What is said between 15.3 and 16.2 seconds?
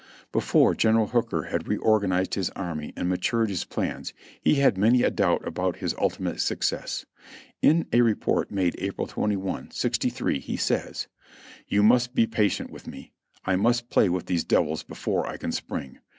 can spring.